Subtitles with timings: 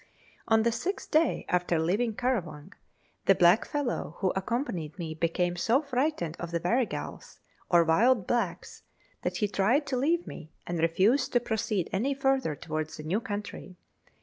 [0.47, 2.73] On the sixth day after leaving Currawang
[3.27, 7.37] the blackfellow who accompanied me became so frightened of the Warrigals,
[7.69, 8.81] or wild blacks,
[9.21, 13.21] that he tried to leave me, and refused to proceed any further towards the new
[13.21, 13.77] country.